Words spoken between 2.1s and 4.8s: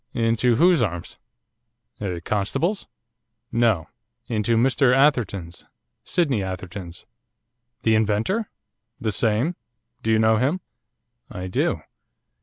constable's?' 'No; into